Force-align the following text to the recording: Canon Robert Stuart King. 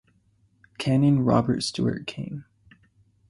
Canon 0.79 1.23
Robert 1.25 1.61
Stuart 1.61 2.07
King. 2.07 2.43